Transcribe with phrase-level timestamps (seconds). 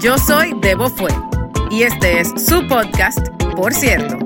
[0.00, 1.10] Yo soy Debo Fue
[1.70, 3.18] y este es su podcast,
[3.54, 4.16] Por cierto.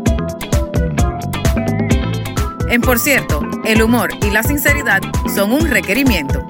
[2.68, 5.00] En Por cierto, el humor y la sinceridad
[5.34, 6.48] son un requerimiento.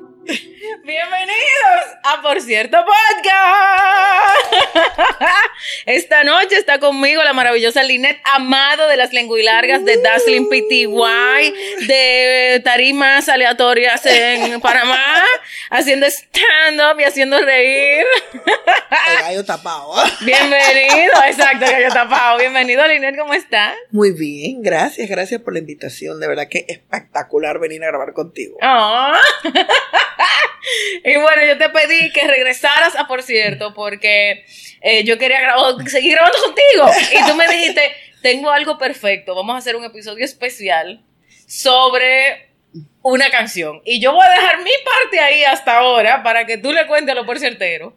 [2.04, 4.54] a Por cierto Podcast.
[5.86, 12.60] Esta noche está conmigo la maravillosa Linet Amado de las lenguilargas de Dazzling PTY, de
[12.64, 15.24] tarimas aleatorias en Panamá,
[15.70, 18.04] haciendo stand-up y haciendo reír.
[18.34, 19.94] El gallo tapado.
[20.22, 22.40] Bienvenido, exacto, gallo tapado.
[22.40, 23.76] Bienvenido, Linet, ¿cómo estás?
[23.92, 26.20] Muy bien, gracias, gracias por la invitación.
[26.20, 28.58] De verdad que espectacular venir a grabar contigo.
[28.60, 29.20] Ah.
[31.04, 34.46] Y bueno, yo te pedí que regresaras a Por cierto, porque
[34.82, 36.90] eh, yo quería grabar- seguir grabando contigo.
[37.14, 41.04] Y tú me dijiste, tengo algo perfecto, vamos a hacer un episodio especial
[41.48, 42.50] sobre
[43.02, 43.82] una canción.
[43.86, 47.16] Y yo voy a dejar mi parte ahí hasta ahora para que tú le cuentes
[47.16, 47.96] lo por certero.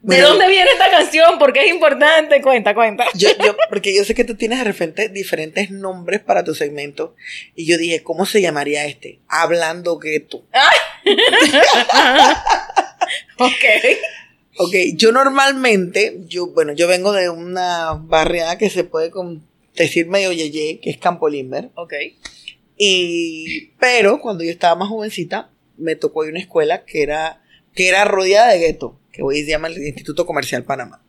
[0.00, 0.28] ¿De Bueno.
[0.28, 1.38] dónde viene esta canción?
[1.40, 2.40] Porque es importante.
[2.40, 3.04] Cuenta, cuenta.
[3.14, 7.16] Yo, yo, porque yo sé que tú tienes de repente diferentes nombres para tu segmento.
[7.56, 9.18] Y yo dije, ¿cómo se llamaría este?
[9.28, 10.44] Hablando gueto.
[13.38, 13.64] Ok.
[14.58, 20.08] Ok, yo normalmente, yo, bueno, yo vengo de una barriada que se puede con- decir
[20.08, 21.70] medio yeye, que es Campo Limber.
[21.76, 21.94] Ok.
[22.76, 27.42] Y, pero cuando yo estaba más jovencita, me tocó ir a una escuela que era,
[27.74, 31.02] que era rodeada de gueto, que hoy se llama el Instituto Comercial Panamá.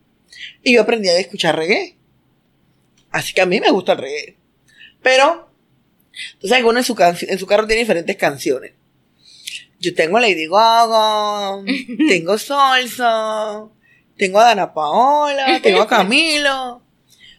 [0.64, 1.95] Y yo aprendí a escuchar reggae.
[3.11, 4.38] Así que a mí me gusta el reggae.
[5.02, 5.50] Pero,
[6.39, 8.73] tú sabes que uno en su, canci- en su carro tiene diferentes canciones.
[9.80, 11.63] Yo tengo a Lady Gaga,
[12.09, 13.66] tengo Salsa,
[14.17, 16.81] tengo a Dana Paola, tengo a Camilo,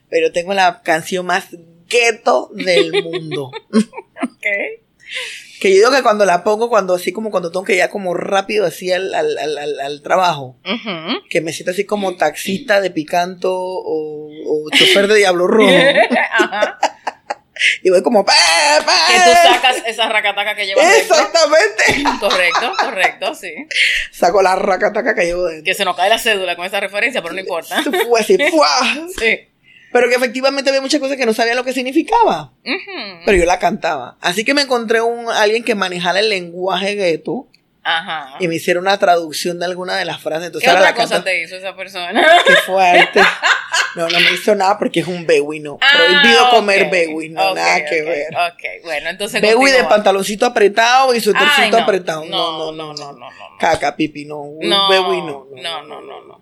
[0.08, 1.48] pero tengo la canción más
[1.88, 3.50] gueto del mundo.
[3.72, 4.46] Ok.
[5.60, 8.14] Que yo digo que cuando la pongo, cuando así como cuando tengo que ir como
[8.14, 10.56] rápido así al, al, al, al- trabajo,
[11.28, 15.70] que me siento así como taxista de picanto o, o chofer de diablo rojo,
[16.38, 16.78] Ajá.
[17.82, 18.32] Y voy como "Pe,
[18.78, 19.14] pe".
[19.14, 21.16] Que tú sacas esa racataca que llevas dentro.
[21.16, 22.10] Exactamente.
[22.20, 23.52] Correcto, correcto, sí.
[24.10, 25.64] Saco la racataca que llevo dentro.
[25.64, 27.82] Que se nos cae la cédula con esa referencia, pero no importa.
[28.08, 28.68] Fue así, ¡fua!
[29.18, 29.46] Sí.
[29.92, 32.52] Pero que efectivamente había muchas cosas que no sabía lo que significaba.
[33.26, 34.16] Pero yo la cantaba.
[34.20, 37.48] Así que me encontré un alguien que manejara el lenguaje gueto
[37.82, 38.36] Ajá.
[38.40, 40.46] y me hiciera una traducción de alguna de las frases.
[40.48, 42.22] Entonces ¿Qué otra la cosa te hizo esa persona?
[42.46, 43.20] Qué fuerte.
[43.96, 45.78] No, no me hizo nada porque es un beguino.
[45.78, 46.90] Prohibido Ah, comer ok.
[46.92, 48.26] beguino, Ok, nada que ver.
[48.34, 49.40] Ok, bueno, entonces.
[49.42, 51.82] Begui de pantaloncito apretado y suétercito no.
[51.82, 52.24] apretado.
[52.26, 53.18] No, No, no, no, no, no.
[53.18, 53.56] no, no.
[53.58, 54.38] Caca, pipi, no.
[54.40, 55.46] Un No, beguino.
[55.56, 56.34] no, no, no, no.
[56.34, 56.39] Ya,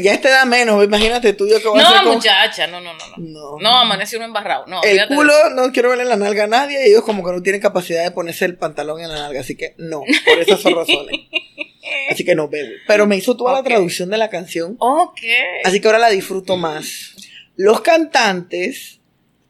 [0.00, 2.80] ya este da menos, imagínate tú yo que voy a hacer No, con- muchacha, no,
[2.80, 3.04] no, no.
[3.18, 3.58] No, No.
[3.60, 4.64] no amaneció uno embarrado.
[4.66, 7.32] No, El de culo no quiero verle la nalga a nadie y ellos como que
[7.32, 10.60] no tienen capacidad de ponerse el pantalón en la nalga, así que no, por esas
[10.60, 11.20] son razones.
[12.10, 12.76] Así que no, bebe.
[12.86, 15.20] Pero me hizo toda la traducción de la canción, Ok.
[15.64, 17.14] así que ahora la disfruto más.
[17.56, 19.00] Los cantantes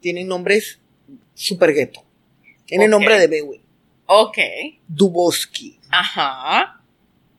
[0.00, 0.78] tienen nombres
[1.34, 2.04] super gueto.
[2.66, 2.90] Tienen Ok.
[3.00, 3.60] nombre de Bewi.
[4.06, 4.38] Ok.
[4.86, 5.78] Duboski.
[5.90, 6.80] Ajá.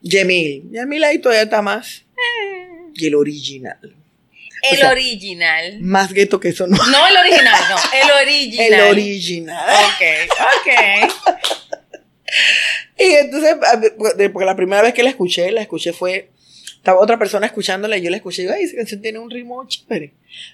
[0.01, 0.69] Yemil.
[0.71, 2.05] Yemil ahí todavía está más.
[2.99, 3.79] Y el original.
[4.71, 5.79] El sea, original.
[5.81, 6.75] Más gueto que eso no.
[6.75, 7.77] No el original, no.
[7.93, 8.73] El original.
[8.73, 9.75] El original.
[9.85, 11.35] Ok, ok.
[12.99, 13.55] Y entonces,
[14.31, 16.29] porque la primera vez que la escuché, la escuché fue,
[16.79, 19.29] estaba otra persona escuchándola y yo la escuché y digo, ay, esa canción tiene un
[19.29, 20.13] ritmo chévere.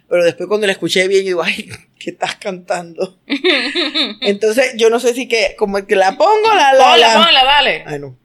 [0.10, 1.70] Pero después cuando la escuché bien, yo digo, ay,
[2.00, 3.18] ¿qué estás cantando?
[4.22, 7.24] Entonces, yo no sé si que, como que la pongo, la, la, Ponla, la.
[7.26, 7.84] ponla, dale.
[7.86, 8.18] Ay, no.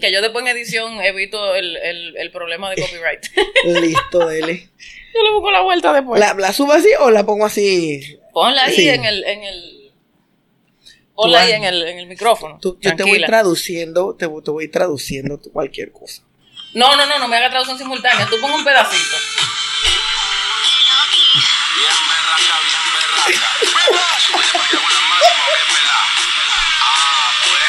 [0.00, 3.24] Que yo después en edición evito el, el, el problema de copyright.
[3.82, 4.68] Listo, dele.
[5.14, 6.20] yo le busco la vuelta después.
[6.20, 8.18] ¿La, ¿La subo así o la pongo así?
[8.32, 8.88] Ponla ahí Sí.
[8.88, 9.92] en el, en el.
[11.14, 12.58] Ponla ahí en el, en el micrófono.
[12.60, 16.22] Tú- yo te voy traduciendo, te, te voy traduciendo cualquier cosa.
[16.74, 18.26] No, no, no, no me haga traducción simultánea.
[18.26, 19.16] Tú pon un pedacito.
[21.76, 23.48] Bien berraca, bien berraca.
[24.18, 25.98] Súbele pa' allá con la mano, que pela.
[26.80, 27.62] Ah, pues.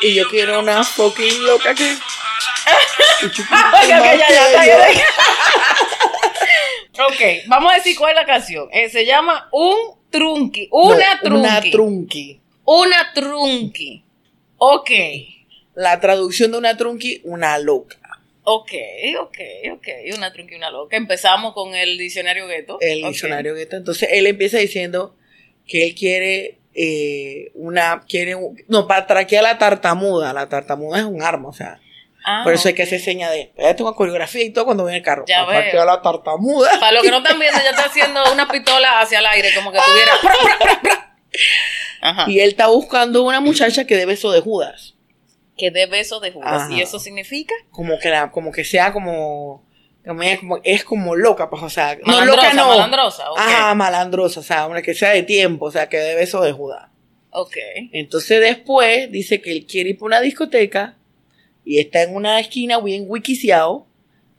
[0.00, 1.98] Y la yo quiero una fucking loca que.
[6.98, 8.68] Ok, vamos a decir cuál es la canción.
[8.70, 10.68] Eh, se llama Un Trunqui.
[10.70, 11.70] Una No, Una Trunqui.
[11.72, 12.40] trunqui.
[12.64, 14.04] Una Trunqui.
[14.58, 14.90] Ok.
[15.74, 17.98] La traducción de una trunqui, una loca.
[18.44, 18.72] Ok,
[19.20, 19.38] ok,
[19.72, 19.88] ok.
[20.16, 20.96] Una Trunqui, una loca.
[20.96, 22.78] Empezamos con el diccionario gueto.
[22.80, 23.76] El diccionario gueto.
[23.76, 25.16] Entonces él empieza diciendo
[25.66, 30.32] que él quiere eh, una, quiere, un- no, para traquear la tartamuda.
[30.32, 31.80] La tartamuda es un arma, o sea,
[32.24, 32.86] Ah, Por eso hay que ok.
[32.86, 33.52] hacer seña de.
[33.58, 35.24] Ya tengo coreografía y todo cuando en el carro.
[35.26, 35.70] Ya Papá, veo.
[35.72, 36.78] que la tartamuda.
[36.78, 39.72] Para los que no están viendo, ella está haciendo una pistola hacia el aire, como
[39.72, 40.12] que tuviera.
[42.00, 42.24] Ajá.
[42.30, 44.94] Y él está buscando una muchacha que dé beso de Judas.
[45.56, 46.62] Que dé beso de Judas.
[46.62, 46.72] Ajá.
[46.72, 47.54] ¿Y eso significa?
[47.70, 49.64] Como que, la, como que sea como.
[50.04, 51.96] ella como- es como loca, pues, o sea.
[51.96, 52.68] No Malandrosa, loca, no.
[52.68, 53.38] malandrosa, ok.
[53.38, 56.52] Ajá, malandrosa, o sea, una que sea de tiempo, o sea, que dé beso de
[56.52, 56.88] Judas.
[57.30, 57.56] Ok.
[57.92, 60.96] Entonces después dice que él quiere ir por una discoteca
[61.64, 63.86] y está en una esquina bien wikiciado,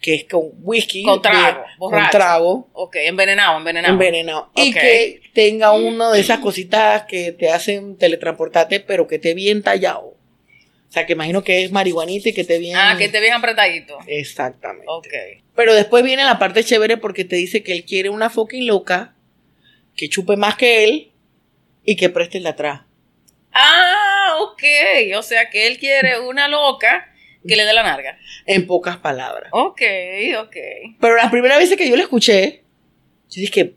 [0.02, 1.04] que es con whisky.
[1.04, 1.64] Con trago.
[1.80, 3.94] Con Ok, envenenado, envenenado.
[3.94, 4.52] envenenado.
[4.56, 4.76] Y Ok.
[4.76, 10.08] que tenga uno de esas cositas que te hacen teletransportarte, pero que esté bien tallado.
[10.08, 12.76] O sea, que imagino que es marihuanita y que esté bien...
[12.76, 13.98] Ah, que te bien apretadito.
[14.06, 14.86] Exactamente.
[14.88, 15.08] Ok.
[15.56, 19.16] Pero después viene la parte chévere porque te dice que él quiere una fucking loca
[19.96, 21.12] que chupe más que él
[21.84, 22.82] y que preste el de atrás.
[23.52, 24.64] Ah, ok.
[25.18, 27.10] O sea que él quiere una loca
[27.48, 28.18] que le dé la narga.
[28.46, 29.50] En pocas palabras.
[29.52, 29.82] Ok,
[30.40, 30.56] ok.
[31.00, 32.64] Pero la primera vez que yo la escuché,
[33.30, 33.74] yo dije,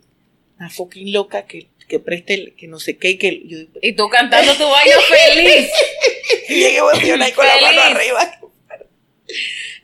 [0.58, 3.92] una fucking loca que, que preste, el- que no sé qué, y que yo Y
[3.94, 4.94] tú cantando tu vaina
[5.34, 5.68] feliz.
[6.48, 7.96] y llegué emocionada con la mano Feliz.
[7.96, 8.40] arriba.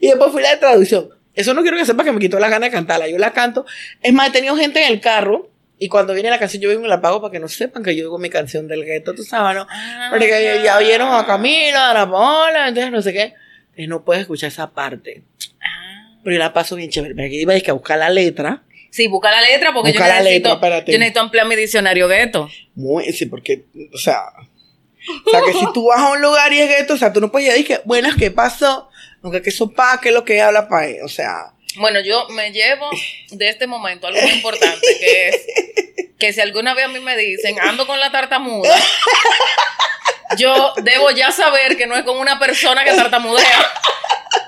[0.01, 1.11] Y después fui la de traducción.
[1.35, 3.09] Eso no quiero que sepa que me quitó las ganas de cantarla.
[3.09, 3.65] Yo la canto.
[4.03, 5.49] Es más, he tenido gente en el carro.
[5.79, 7.97] Y cuando viene la canción, yo vengo y la pago para que no sepan que
[7.97, 9.67] yo digo mi canción del gueto, tú sabes, ¿no?
[9.69, 10.09] Ah.
[10.11, 13.35] Porque ya, ya vieron a Camila, a la Paola, entonces no sé qué.
[13.73, 15.23] Entonces no puedes escuchar esa parte.
[15.61, 16.19] Ah.
[16.23, 17.15] Pero yo la paso bien chévere.
[17.15, 18.63] Porque iba a buscar la letra.
[18.91, 22.09] Sí, busca la letra porque Busca yo la necesito, letra, yo necesito ampliar mi diccionario
[22.09, 22.51] gueto.
[22.75, 24.21] Muy, sí, porque, o sea,
[25.27, 27.21] o sea, que si tú vas a un lugar y es gueto, o sea, tú
[27.21, 28.91] no puedes decir que, buenas, ¿qué pasó?
[29.23, 32.53] Nunca que eso pa, que es lo que habla pa, o sea, Bueno, yo me
[32.53, 32.91] llevo
[33.31, 35.47] de este momento algo muy importante, que es
[36.19, 38.77] que si alguna vez a mí me dicen, ando con la tartamuda,
[40.37, 43.73] yo debo ya saber que no es con una persona que tartamudea.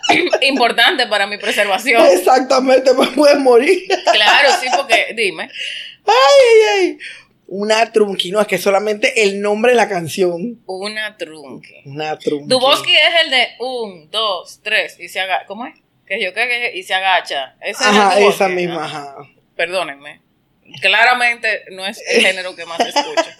[0.42, 2.04] Importante para mi preservación.
[2.06, 3.86] exactamente, pues puedes morir.
[4.12, 5.50] Claro, sí, porque, dime.
[6.06, 6.98] ay, ay, ay.
[7.46, 10.62] Una trunqui, no, es que solamente el nombre de la canción.
[10.66, 11.82] Una trunque.
[11.84, 12.48] Una trunqui.
[12.48, 15.44] Duboski es el de un, dos, tres, y se agacha.
[15.46, 15.74] ¿Cómo es?
[16.06, 17.54] Que yo creo que y se agacha.
[17.60, 18.54] Es el Ajá, esa ¿no?
[18.54, 19.16] misma, ajá.
[19.56, 20.22] Perdónenme.
[20.80, 23.30] Claramente no es el género que más escucho.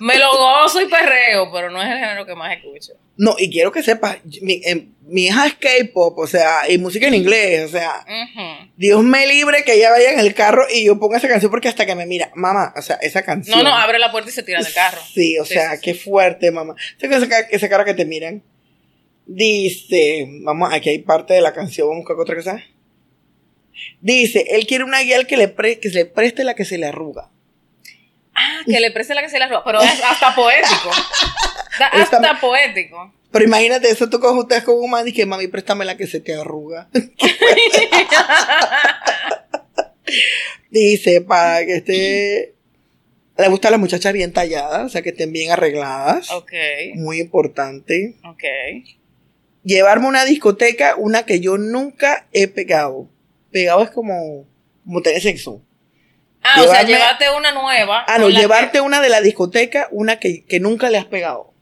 [0.00, 2.92] Me lo gozo y perreo, pero no es el género que más escucho.
[3.16, 7.08] No, y quiero que sepas, mi, em, mi hija es K-pop, o sea, y música
[7.08, 8.70] en inglés, o sea, Ujú.
[8.76, 11.68] Dios me libre que ella vaya en el carro y yo ponga esa canción porque
[11.68, 13.58] hasta que me mira, mamá, o sea, esa canción.
[13.58, 15.00] No, no, abre la puerta y se tira del carro.
[15.12, 15.82] Sí, o sea, sí, sí.
[15.82, 16.74] qué fuerte, mamá.
[17.00, 18.42] ¿Sabes esa, esa cara que te miran?
[19.26, 22.62] Dice, vamos, aquí hay parte de la canción, vamos a otra cosa.
[24.00, 26.64] Dice, él quiere una guía al que le, pre- que se le preste la que
[26.64, 27.30] se le arruga.
[28.38, 29.64] Ah, que le preste la que se la roba.
[29.64, 30.90] Pero es hasta poético.
[31.92, 33.12] Hasta Esta- poético.
[33.30, 36.06] Pero imagínate eso, tú con ustedes con un man y que mami, préstame la que
[36.06, 36.88] se te arruga.
[40.70, 42.54] Dice, para que esté,
[43.36, 46.30] le gustan las muchachas bien talladas, o sea, que estén bien arregladas.
[46.32, 46.52] Ok,
[46.94, 48.16] Muy importante.
[48.24, 48.44] ok.
[49.64, 53.08] llevarme a una discoteca, una que yo nunca he pegado.
[53.50, 54.46] Pegado es como,
[54.84, 55.62] como tener sexo.
[56.54, 58.04] Ah, o sea, llévate una nueva.
[58.06, 61.52] Ah, no, llevarte una de la discoteca, una que, que nunca le has pegado.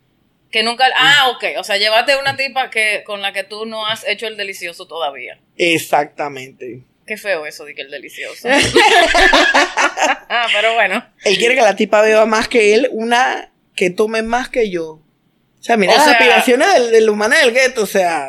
[0.51, 0.87] Que, que nunca.
[0.97, 1.45] Ah, ok.
[1.59, 4.87] O sea, llévate una tipa que con la que tú no has hecho el delicioso
[4.87, 5.39] todavía.
[5.57, 6.83] Exactamente.
[7.07, 8.49] Qué feo eso de que el delicioso.
[10.29, 11.05] ah, pero bueno.
[11.25, 14.85] Él quiere que la tipa beba más que él, una que tome más que yo.
[14.95, 18.29] O sea, mira O las sea- aspiraciones del, del humano del gueto, o sea.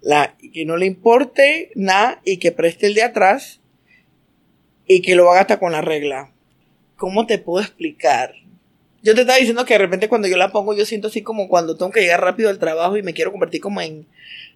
[0.00, 3.60] La, que no le importe nada y que preste el de atrás
[4.86, 6.30] y que lo haga hasta con la regla.
[6.96, 8.34] ¿Cómo te puedo explicar?
[9.02, 11.48] Yo te estaba diciendo que de repente cuando yo la pongo yo siento así como
[11.48, 14.06] cuando tengo que llegar rápido al trabajo y me quiero convertir como en,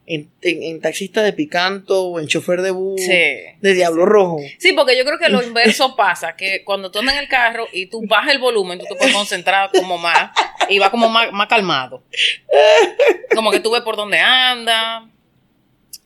[0.06, 3.12] en, en- en taxista de picanto o en chofer de bus Sí.
[3.60, 4.38] de Diablo Rojo.
[4.58, 7.66] Sí, porque yo creo que lo inverso pasa, que cuando tú andas en el carro
[7.74, 10.30] y tú bajas el volumen, tú te puedes concentrar como más
[10.70, 12.02] y va como más, más calmado.
[13.34, 15.08] Como que tú ves por dónde anda,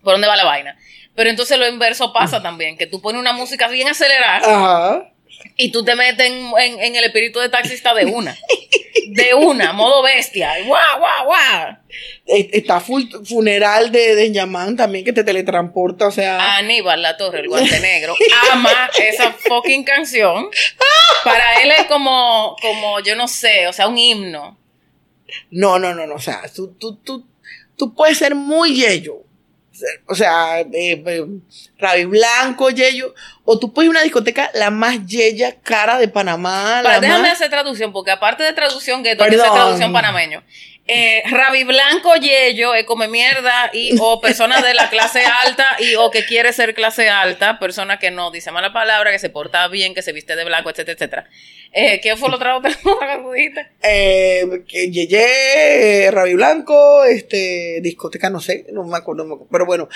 [0.03, 0.77] por dónde va la vaina.
[1.15, 5.13] Pero entonces lo inverso pasa también, que tú pones una música bien acelerada Ajá.
[5.57, 8.37] y tú te metes en, en- en el espíritu de taxista de una.
[9.09, 10.55] De una, modo bestia.
[10.65, 11.77] guau, guau, guau.
[12.27, 16.57] Eh, Está full funeral de Benjamin también que te teletransporta, o sea.
[16.57, 18.15] Aníbal La Torre, el guante negro,
[18.53, 20.49] ama esa fucking canción.
[21.25, 24.59] Para él es como, como, yo no sé, o sea, un himno.
[25.51, 26.15] No, no, no, no.
[26.15, 27.27] O sea, tú, tú, tú,
[27.77, 29.25] tú puedes ser muy yello.
[30.07, 31.27] O sea, eh, eh,
[31.79, 33.15] Ravi Blanco, yello.
[33.45, 36.83] O tú puedes ir a una discoteca la más yella cara de Panamá.
[36.83, 39.53] La déjame más- hacer traducción, porque aparte de traducción, que Perdón.
[39.53, 40.43] traducción panameño.
[40.87, 45.95] Eh, Rabi Blanco Yello, eh, come mierda, y o persona de la clase alta, y
[45.95, 49.69] o que quiere ser clase alta, persona que no dice mala palabra, que se porta
[49.69, 51.29] bien, que se viste de blanco, etcétera, etcétera.
[51.73, 52.73] Eh, ¿Qué fue la otra otra?
[53.83, 59.67] Eh, Yeye, Rabi Blanco, este, discoteca, no sé, no me acuerdo, no me acuerdo, pero
[59.67, 59.89] bueno.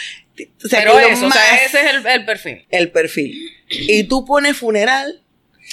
[0.64, 2.66] O sea, Pero lo o sea, ese es el, el perfil.
[2.71, 3.50] el perfil.
[3.69, 5.23] Y tú pones funeral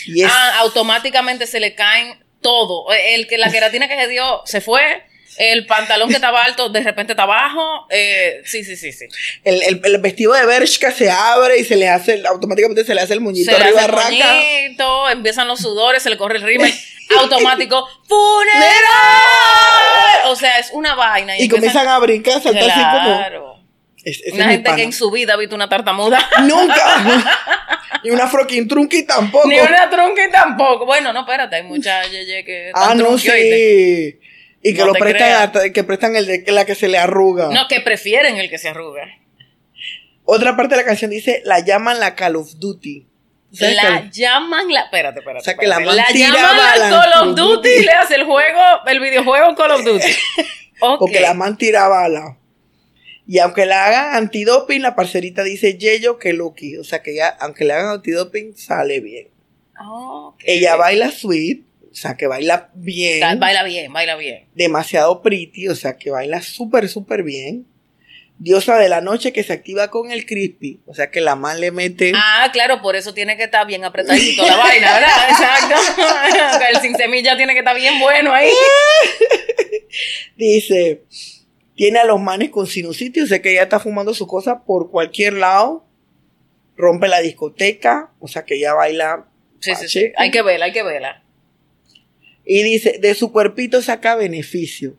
[0.08, 2.86] y es Ah, automáticamente se le caen todo.
[2.94, 5.02] El que la queratina que se dio se fue.
[5.40, 7.88] El pantalón que estaba alto de repente está abajo.
[7.90, 9.06] Eh, sí, sí, sí, sí.
[9.44, 13.02] el, el- el vestido de Bershka se abre y se le hace, automáticamente se le
[13.02, 14.34] hace el muñito Se le arriba hace el raca.
[14.36, 16.72] moñito, empiezan los sudores, se le corre el rímel
[17.18, 17.88] automático.
[18.08, 20.32] ¡Funeral!
[20.32, 21.38] O sea, es una vaina.
[21.40, 23.53] Y comienzan a brincar, saltar así como.
[24.04, 26.20] Es- es Una gente que en su vida ha visto una tartamuda.
[26.44, 27.32] Nunca.
[28.04, 29.48] y una froquín trunqui tampoco.
[29.48, 30.86] Ni una trunca tampoco.
[30.86, 34.20] Bueno, no, espérate, hay muchas yeye que ah, no, trunqui, sí.
[34.66, 37.50] Y que No lo prestan, que prestan el de la que se le arruga.
[37.50, 39.04] No, que prefieren el que se arruga.
[40.26, 43.08] Otra parte de la canción dice, la llaman la Call of Duty.
[43.52, 44.82] ¿Sabes La llaman la.
[44.82, 45.42] Espérate, espérate.
[45.42, 45.78] O sea, que la
[46.12, 46.90] tira llaman la.
[46.90, 50.08] Call of Duty le hace el juego, el videojuego Call of Duty.
[50.86, 51.00] Ok.
[51.00, 52.38] Porque la man tira bala.
[53.26, 56.78] Y aunque la hagan antidoping, la parcerita dice Yeyo que Lucky.
[56.78, 59.28] O sea que ya, aunque le hagan antidoping, sale bien.
[59.80, 60.42] Ok.
[60.46, 63.40] Ella baila sweet, o sea que baila bien.
[63.40, 64.46] Baila bien, baila bien.
[64.56, 67.66] demasiado pretty, o sea que baila súper, súper bien.
[68.40, 71.62] Diosa de la noche que se activa con el crispy, o sea que la man
[71.62, 72.12] le mete.
[72.16, 75.30] Ah, claro, por eso tiene que estar bien apretadito la vaina, ¿verdad?
[75.30, 76.66] Exacto.
[76.74, 78.52] el sin semilla tiene que estar bien bueno ahí.
[80.36, 81.04] Dice,
[81.76, 84.92] tiene a los manes con sinusitis, o sea que ella está fumando su cosa por
[84.92, 85.86] cualquier lado.
[86.76, 89.28] Rompe la discoteca, o sea que ella baila.
[89.60, 90.12] Sí, sí, sí.
[90.18, 91.24] Hay que verla, hay que verla.
[92.46, 94.98] Y dice, de su cuerpito saca beneficio.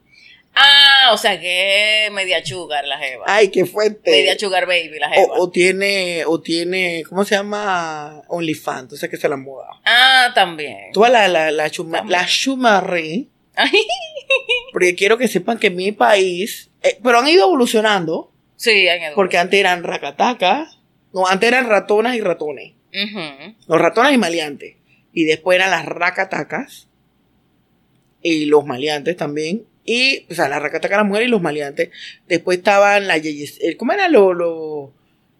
[0.57, 3.25] Ah, o sea que es media sugar la jeva.
[3.26, 4.11] Ay, qué fuerte.
[4.11, 5.35] Media sugar baby la jeva.
[5.35, 8.23] o, o tiene, o tiene, ¿cómo se llama?
[8.28, 9.66] OnlyFans, o sea que se la muda.
[9.85, 10.93] Ah, también.
[10.93, 13.26] Toda la, la, la, chuma, la chumarré,
[13.57, 13.71] Ay,
[14.75, 19.14] porque quiero que sepan que mi país, eh, pero han ido evolucionando, sí, en el
[19.14, 20.78] porque antes eran racatacas,
[21.14, 22.73] no, antes eran ratonas y ratones,
[23.66, 24.75] los ratones y maleantes,
[25.14, 26.88] y después eran las racatacas,
[28.23, 31.90] y los maleantes también, y, o sea, las racatacas las mujeres y los maleantes,
[32.26, 34.93] después estaban las yeyes, eh, ¿cómo era lo, lo,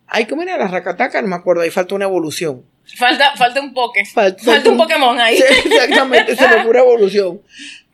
[0.07, 1.23] ay, cómo era las racatacas?
[1.23, 2.65] No me acuerdo, ahí falta una evolución.
[2.99, 4.05] Falta, falta un poke.
[4.05, 5.39] Falta- Falta, un Pokémon ahí.
[5.63, 7.41] Sí, exactamente, se me ocurre evolución.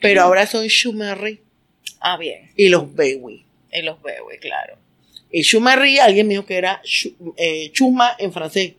[0.00, 1.40] Pero ahora son Shumari
[2.00, 2.50] Ah, bien.
[2.56, 3.44] y los Baby.
[3.72, 4.76] Y los güey, claro.
[5.30, 6.82] Y Shumari, alguien me dijo que era
[7.36, 8.72] eh, chuma en francés.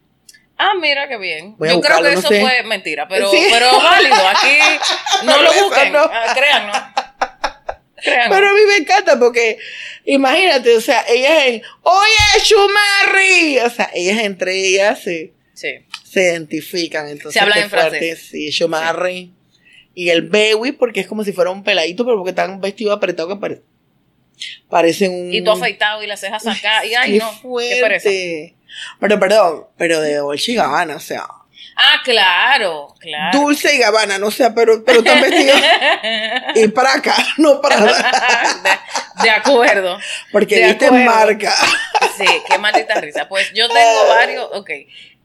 [0.57, 1.55] Ah, mira qué bien.
[1.57, 2.41] Voy Yo creo que no eso sé.
[2.41, 3.37] fue mentira, pero, Sí.
[3.51, 4.15] pero válido.
[4.27, 4.57] Aquí
[5.25, 5.93] no lo busquen.
[5.93, 5.99] no.
[5.99, 6.73] Ah, créanlo.
[7.95, 8.35] Créanlo.
[8.35, 9.57] Pero a mí me encanta porque,
[10.05, 13.59] imagínate, o sea, ellas en, oye, Shumari.
[13.59, 15.69] O sea, ellas entre ellas se, Sí.
[16.03, 17.07] se identifican.
[17.07, 18.27] Entonces, Se hablan en francés.
[18.31, 18.51] Sí.
[19.93, 23.33] Y el Baby, porque es como si fuera un peladito, pero porque están vestidos apretados
[23.33, 23.61] que pare-
[24.69, 25.33] parecen un.
[25.33, 26.85] Y tú afeitado y las cejas acá.
[26.85, 27.29] Y ay, qué no.
[27.31, 28.09] Qué pereza.
[28.09, 28.55] fuerte.
[28.99, 31.27] Pero perdón, pero de Dolce y Gabbana, o sea,
[31.75, 33.39] Ah, claro, claro.
[33.39, 35.59] Dulce y Gabbana, no sé, pero, pero están vestidos
[36.55, 38.51] y Praca, no Prada,
[39.15, 39.97] de, de acuerdo.
[40.31, 41.05] porque De viste acuerdo.
[41.05, 41.53] marca.
[42.17, 43.27] Sí, qué maldita risa.
[43.27, 44.69] Pues yo tengo varios, ok.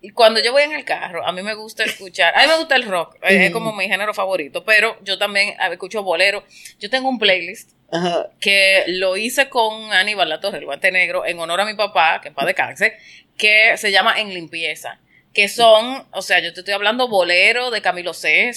[0.03, 2.59] Y cuando yo voy en el carro, a mí me gusta escuchar, a mí me
[2.59, 6.03] gusta el rock, eh, es como mi género favorito, pero yo también a ver, escucho
[6.03, 6.45] bolero.
[6.79, 8.29] Yo tengo un playlist Ajá.
[8.41, 12.21] que lo hice con Aníbal La Torre, el guante negro, en honor a mi papá,
[12.21, 12.97] que en paz descanse,
[13.37, 15.01] que se llama En Limpieza.
[15.33, 18.53] Que son, o sea, yo te estoy hablando bolero de Camilo VI,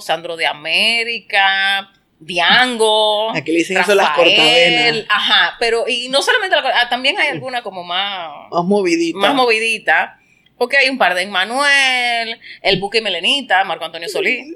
[0.00, 3.30] Sandro de América, Diango.
[3.36, 5.06] Aquí le dicen eso las Rafael, cortavenas.
[5.10, 9.18] Ajá, pero y no solamente la, ah, también hay alguna como más, Más movidita.
[9.18, 10.18] más movidita,
[10.58, 14.54] porque hay un par de Emmanuel, el Buque y Melenita, Marco Antonio Solís.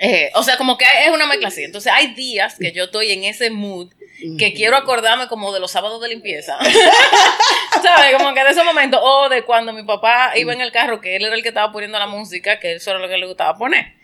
[0.00, 1.62] Eh, o sea, como que es una mezcla así.
[1.64, 3.92] Entonces, hay días que yo estoy en ese mood
[4.38, 6.56] que quiero acordarme como de los sábados de limpieza.
[7.82, 8.16] ¿Sabes?
[8.16, 11.16] Como que de ese momento, o de cuando mi papá iba en el carro, que
[11.16, 13.56] él era el que estaba poniendo la música, que eso era lo que le gustaba
[13.56, 13.94] poner.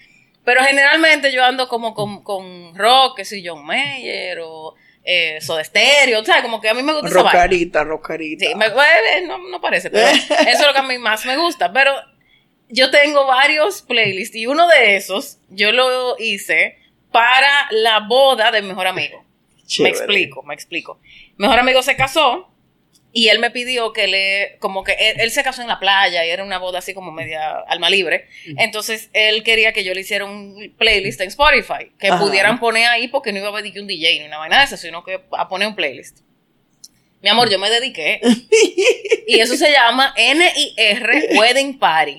[0.44, 4.74] Pero generalmente yo ando como con, con rock, que soy John Mayer o
[5.10, 6.42] eh, Soda Stereo, ¿sabes?
[6.42, 7.32] Como que a mí me gusta esa vaina.
[7.32, 8.44] Rocarita, rocarita.
[8.46, 10.28] Sí, me- bueno, eh, no, no parece, pero eso
[10.60, 11.72] es lo que a mí más me gusta.
[11.72, 11.92] Pero
[12.68, 16.76] yo tengo varios playlists y uno de esos yo lo hice
[17.10, 19.24] para la boda de mi mejor amigo.
[19.66, 19.92] Chévere.
[19.92, 21.00] Me explico, me explico.
[21.38, 22.52] Mejor amigo se casó
[23.12, 26.26] Y él me pidió que le, como que él, él se casó en la playa
[26.26, 28.28] y era una boda así como media alma libre.
[28.58, 32.20] Entonces él quería que yo le hiciera un playlist en Spotify, que Ajá.
[32.20, 34.64] pudieran poner ahí porque no iba a pedir que un DJ ni una vaina de
[34.64, 36.20] eso, sino que a poner un playlist.
[37.20, 38.20] Mi amor, yo me dediqué.
[39.26, 42.18] y eso se llama N-I-R Wedding Party.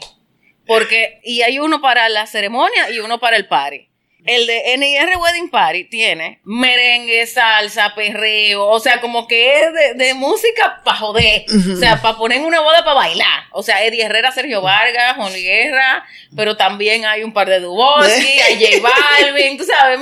[0.65, 3.88] Porque, y hay uno para la ceremonia y uno para el party.
[4.25, 9.93] El de NIR Wedding Party tiene merengue, salsa, perreo, o sea, como que es de,
[10.05, 13.43] de música para joder, o sea, para poner en una boda para bailar.
[13.51, 18.39] O sea, Eddie Herrera, Sergio Vargas, Juan Guerra, pero también hay un par de Duboski,
[18.47, 20.01] hay J Balvin, tú sabes, eh,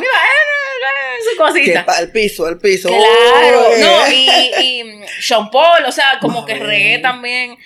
[1.37, 2.89] su Que al piso, al piso.
[2.89, 4.13] Claro, Oh, no, eh.
[4.13, 7.57] y, y Sean Paul, o sea, como que reggae también.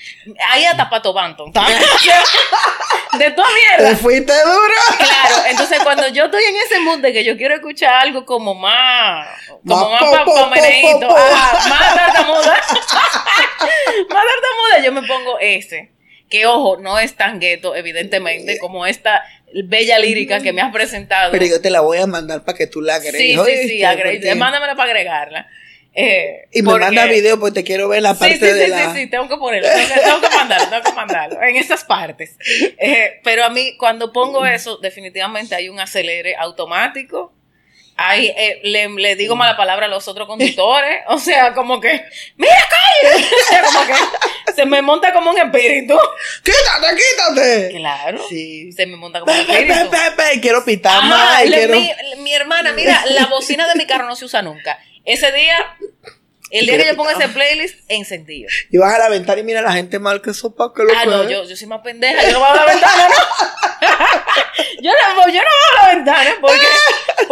[0.49, 1.51] Hay hasta Pato Banton.
[3.13, 3.97] De toda Te mierda.
[3.97, 4.73] fuiste duro.
[4.97, 8.55] Claro, entonces cuando yo estoy en ese mood de que yo quiero escuchar algo como
[8.55, 9.27] más,
[9.67, 12.53] como Más más ajá, más tartamuda,
[14.09, 15.91] más tartamuda, yo me pongo ese.
[16.31, 19.21] Que ojo, no es tan gueto, evidentemente, como esta
[19.65, 21.31] bella lírica que me has presentado.
[21.31, 23.39] Pero yo te la voy a mandar para que tú la agregues.
[23.45, 25.47] sí, sí, sí, agre- Porque- mándamela para agregarla.
[25.93, 28.63] Eh, Y me porque- manda video porque te quiero ver la Sí, parte sí, de
[28.63, 28.93] sí, la...
[28.93, 31.83] sí, sí, tengo que ponerlo, tengo que, tengo que mandarlo, tengo que mandarlo, en esas
[31.83, 32.37] partes.
[32.77, 37.33] Eh, pero a mí, cuando pongo eso, definitivamente hay un acelere automático.
[37.97, 42.03] Hay, eh, le, le digo mala palabra a los otros conductores, o sea, como que,
[42.35, 45.97] mira, cállate, o sea, como que se me monta como un espíritu.
[46.43, 47.69] ¡Quítate, quítate!
[47.77, 48.71] Claro, Sí.
[48.71, 49.89] se me monta como un Pe, espíritu.
[49.91, 51.45] pe, pe, quiero pitar Ajá, más.
[51.45, 51.73] le- quiero...
[51.75, 54.79] mi, mi hermana, mira, la bocina de mi carro no se usa nunca.
[55.05, 55.77] Ese día,
[56.51, 58.49] el día que yo pongo ese playlist, encendido.
[58.71, 60.83] Y vas a la ventana y mira a la gente mal que eso para que
[60.83, 64.81] lo Ah, no, yo, yo soy más pendeja, yo no voy a la ventana, no.
[64.81, 66.65] yo no, yo no voy a la ventana porque,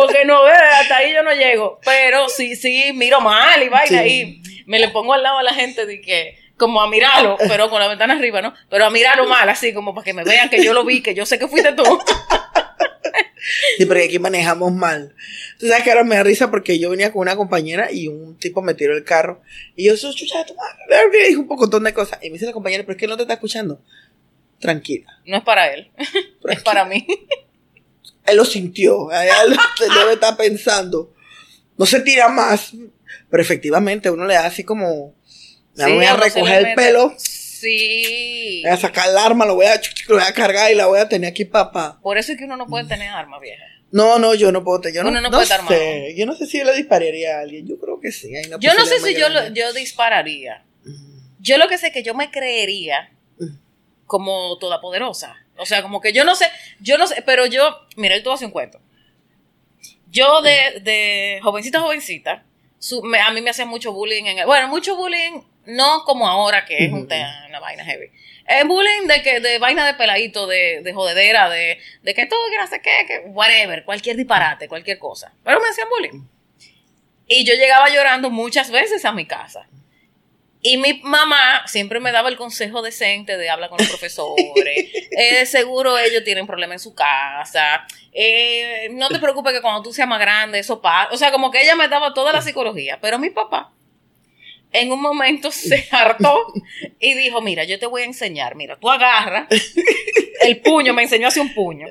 [0.02, 1.80] porque no veo, hasta ahí yo no llego.
[1.86, 4.42] Pero sí, sí, miro mal y vaina Sí.
[4.46, 7.70] y me le pongo al lado a la gente de que, como a mirarlo, pero
[7.70, 8.54] con la ventana arriba, ¿no?
[8.70, 11.14] Pero a mirarlo mal, así como para que me vean que yo lo vi, que
[11.16, 11.84] yo sé que fuiste tú.
[13.78, 15.16] Sí, porque aquí manejamos mal.
[15.58, 18.38] Tú sabes que ahora me da risa porque yo venía con una compañera y un
[18.38, 19.42] tipo me tiró el carro.
[19.76, 20.76] Y yo, soy chucha de tu madre.
[21.12, 22.20] Le dije un pocotón de cosas.
[22.22, 23.82] Y me dice la compañera, pero es que él no te está escuchando.
[24.60, 25.08] Tranquila.
[25.26, 25.90] No es para él,
[26.50, 27.08] es para mí.
[28.30, 29.12] Él lo sintió.
[29.12, 31.14] Él él debe estar pensando.
[31.78, 32.72] No se tira más.
[33.30, 35.14] Pero efectivamente, uno le da así como.
[35.76, 37.14] Me Sí, voy a recoger el pelo.
[37.18, 38.62] Sí.
[38.64, 40.86] Voy a sacar el arma, lo voy a, chuch, lo voy a cargar y la
[40.88, 42.00] voy a tener aquí, papá.
[42.02, 43.68] Por eso es que uno no puede tener armas viejas.
[43.92, 44.82] No, no, yo no puedo.
[44.82, 46.14] te- Yo no, Uno no no puede estar sé.
[46.18, 47.68] Yo no sé si yo le dispararía a alguien.
[47.68, 48.34] Yo creo que sí.
[48.36, 50.64] hay una Yo no sé si yo, lo- yo dispararía.
[51.40, 53.12] Yo lo que sé es que yo me creería
[54.06, 55.36] como todopoderosa.
[55.60, 56.46] O sea, como que yo no sé,
[56.80, 58.80] yo no sé, pero yo, mira, voy a hacer un cuento.
[60.12, 62.44] Yo de, de jovencita, jovencita,
[62.80, 64.26] su- me- a mí me hacían mucho bullying.
[64.26, 68.08] En el- bueno, mucho bullying, no como ahora, que es un te- una vaina heavy.
[68.48, 72.40] Es bullying de que de vaina de peladito, de, de jodedera, de, de que todo,
[72.50, 75.32] que no sé qué, que whatever, cualquier disparate, cualquier cosa.
[75.44, 76.24] Pero me hacían bullying.
[77.28, 79.68] Y yo llegaba llorando muchas veces a mi casa.
[80.62, 84.90] Y mi mamá siempre me daba el consejo decente de hablar con los profesores.
[85.22, 87.86] Eh, seguro ellos tienen problemas en su casa.
[88.14, 91.14] Eh, no te preocupes que cuando tú seas más grande eso pasa.
[91.14, 93.00] O sea, como que ella me daba toda la psicología.
[93.02, 93.74] Pero mi papá
[94.72, 96.54] en un momento se hartó
[97.00, 98.56] y dijo, mira, yo te voy a enseñar.
[98.56, 99.48] Mira, tú agarras
[100.42, 101.88] el puño, me enseñó así un puño.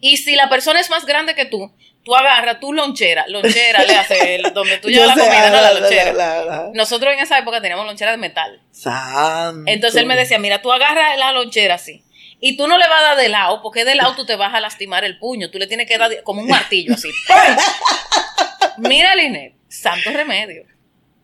[0.00, 1.72] Y si la persona es más grande que tú,
[2.04, 5.56] tú agarras tu lonchera, lonchera le hace el- donde tú llevas la sé, comida, no
[5.56, 6.12] ah, la la- lonchera.
[6.12, 8.60] la- la- Nosotros en esa época teníamos lonchera de metal.
[8.70, 9.70] Santo.
[9.70, 12.04] Entonces él me decía, mira, tú agarras la lonchera así.
[12.40, 14.52] Y tú no le vas a dar de lado, porque de lado tú te vas
[14.54, 15.50] a lastimar el puño.
[15.50, 17.08] Tú le tienes que dar de- como un martillo así.
[17.26, 18.86] ¡Pum!
[18.88, 20.64] Mira, Linet, santo remedio.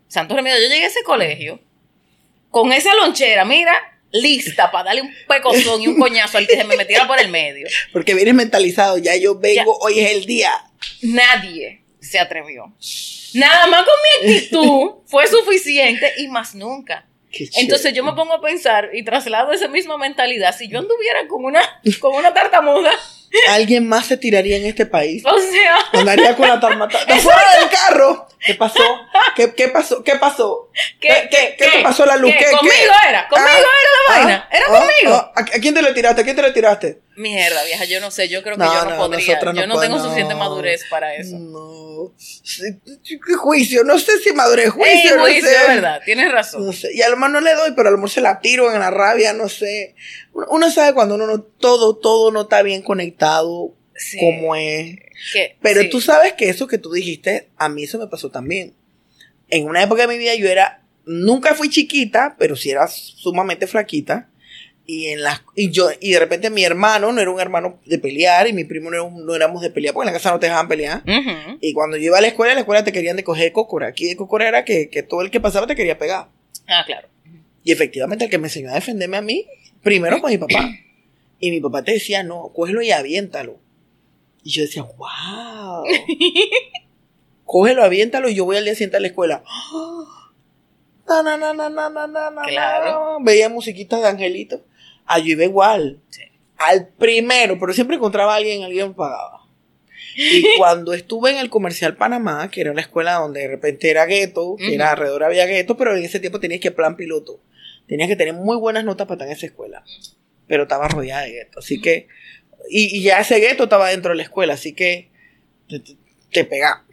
[0.08, 0.56] Santo remedio.
[0.62, 1.60] Yo llegué a ese colegio
[2.50, 3.72] con esa lonchera, mira,
[4.12, 7.28] lista para darle un pecozón y un coñazo al que se me metiera por el
[7.28, 7.66] medio.
[7.92, 9.84] Porque vienes mentalizado, ya yo vengo, Ya.
[9.86, 10.50] hoy es el día.
[11.02, 12.72] Nadie se atrevió.
[13.34, 13.94] Nada más con
[14.28, 17.06] mi actitud fue suficiente y más nunca.
[17.32, 20.56] Qué Entonces yo me pongo a pensar y traslado esa misma mentalidad.
[20.56, 21.60] Si yo anduviera con una,
[22.00, 22.90] con una tartamuda,
[23.50, 25.22] ¿Alguien más se tiraría en este país?
[25.24, 27.04] o sea, Andaría con la tarmata.
[27.04, 28.26] ¡De fuera del carro!
[28.44, 28.82] ¿Qué pasó?
[29.36, 30.02] ¿Qué, qué pasó?
[30.02, 30.70] ¿Qué pasó?
[31.00, 32.32] ¿qué, ¿Qué- qué te pasó la luz?
[32.32, 32.44] ¿Qué?
[32.46, 33.08] ¿Qué- ¿Conmigo qué?
[33.08, 33.28] era?
[33.28, 34.48] ¿Conmigo Ah, era la vaina?
[34.50, 35.14] ah, ¿Era ah, conmigo?
[35.14, 35.32] ah.
[35.36, 36.20] ¿A, a quién te lo tiraste?
[36.22, 36.98] ¿A quién te lo tiraste?
[37.16, 39.40] Mierda, vieja, yo no sé, yo creo que No, yo no, no, podría.
[39.42, 41.38] no yo no tengo suficiente madurez para eso.
[41.38, 42.12] No.
[43.26, 43.84] ¿Qué juicio?
[43.84, 44.66] No sé si madurez.
[44.66, 45.54] Ey, Juicio, no juicio, sé.
[45.56, 46.64] es verdad, tienes razón.
[46.64, 46.88] No sé.
[46.94, 48.78] Y a lo mejor no le doy, pero a lo mejor se la tiro en
[48.80, 49.94] la rabia, no sé.
[50.32, 54.16] Uno, sabe cuando uno no, todo, todo no está bien conectado Sí.
[54.18, 54.96] como es.
[55.34, 55.90] Que- Pero sí.
[55.90, 58.72] tú sabes que eso que tú dijiste, a mí eso me pasó también.
[59.50, 63.66] En una época de mi vida yo era nunca fui chiquita, pero sí era sumamente
[63.66, 64.29] flaquita.
[64.92, 67.98] Y en las, y yo, y de repente mi hermano no era un hermano de
[68.00, 70.32] pelear, y mi primo no, era un- no éramos de pelear, porque en la casa
[70.32, 71.04] no te dejaban pelear.
[71.60, 73.86] Y cuando yo iba a la escuela, en la escuela te querían de coger cócora.
[73.86, 76.28] Aquí de cócora era que, que todo el que pasaba te quería pegar.
[76.66, 77.06] Ah, claro.
[77.62, 79.46] Y efectivamente el que me enseñó a defenderme a mí,
[79.82, 80.68] primero fue mi papá.
[81.38, 83.58] Y mi papá te decía, no, cógelo y aviéntalo.
[84.42, 85.84] Y yo decía, wow.
[87.44, 89.44] cógelo, aviéntalo y yo voy al día siguiente a la escuela.
[91.08, 93.18] Na, na, na, na, na, na, na, na, Claro.
[93.18, 93.24] na.
[93.24, 94.62] Veía musiquitas de angelito.
[95.18, 96.00] Yo iba igual.
[96.10, 96.22] Sí.
[96.56, 99.40] Al primero, pero siempre encontraba a alguien, alguien me pagaba.
[100.16, 104.06] Y cuando estuve en el Comercial Panamá, que era una escuela donde de repente era
[104.06, 107.40] gueto, que era alrededor había gueto, pero en ese tiempo tenías que plan piloto.
[107.86, 109.82] Tenías que tener muy buenas notas para estar en esa escuela.
[110.46, 111.60] Pero estaba rodeada de gueto.
[111.60, 112.08] Así que,
[112.68, 115.10] y, y ya ese gueto estaba dentro de la escuela, así que
[116.30, 116.84] te pegaba.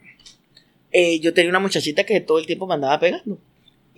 [0.90, 3.38] Eh, yo tenía una muchachita que todo el tiempo me andaba pegando.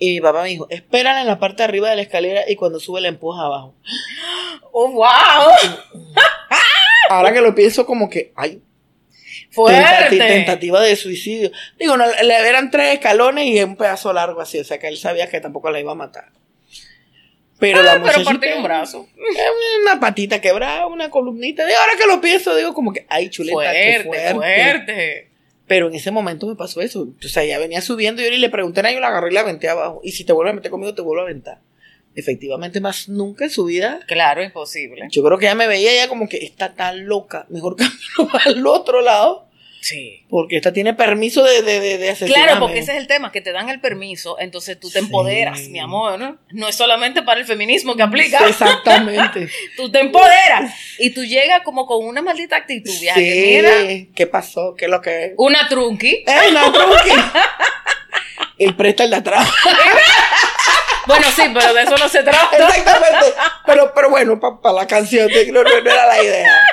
[0.03, 2.55] Y mi papá me dijo, espérala en la parte de arriba de la escalera y
[2.55, 3.75] cuando sube la empuja abajo.
[4.71, 5.05] ¡Oh, wow!
[7.09, 8.61] Ahora que lo pienso como que, ay,
[9.51, 10.17] ¡Fuerte!
[10.17, 11.51] Tentati- tentativa de suicidio.
[11.77, 14.97] Digo, no, le eran tres escalones y un pedazo largo así, o sea que él
[14.97, 16.29] sabía que tampoco la iba a matar.
[17.59, 19.07] Pero la Ah, pero muchachita- partir un brazo.
[19.83, 21.69] Una patita quebrada, una columnita.
[21.69, 25.30] Y ahora que lo pienso, digo como que, ay, chuleta, qué Fuerte, fuerte.
[25.71, 27.07] Pero en ese momento me pasó eso.
[27.23, 29.33] O sea, ya venía subiendo y yo ni le pregunté a yo la agarré y
[29.33, 30.01] la aventé abajo.
[30.03, 31.61] Y si te vuelves a meter conmigo, te vuelvo a aventar.
[32.13, 34.01] Efectivamente, más nunca en su vida.
[34.05, 35.07] Claro, imposible.
[35.09, 37.45] Yo creo que ella me veía ya como que está tan loca.
[37.47, 39.47] Mejor camino al otro lado.
[39.81, 40.23] Sí.
[40.29, 42.15] Porque esta tiene permiso de, de, de.
[42.27, 45.05] Claro, porque ese es el tema, que te dan el permiso, entonces tú te Sí.
[45.05, 46.37] empoderas, mi amor, ¿no?
[46.51, 49.49] No es solamente para el feminismo que aplica, Exactamente.
[49.77, 53.09] tú te empoderas y tú llegas como con una maldita actitud, sí.
[53.15, 53.71] mira,
[54.15, 54.75] ¿Qué pasó?
[54.77, 55.31] ¿Qué es lo que es?
[55.37, 56.23] una trunqui.
[56.27, 57.09] ¡Eh, no, truqui!
[58.59, 59.49] El presta el de atrás.
[61.07, 62.55] Bueno, sí, pero de eso no se trata.
[62.55, 63.33] Exactamente.
[63.65, 66.63] Pero, pero bueno, para la canción, no, no, no era la idea.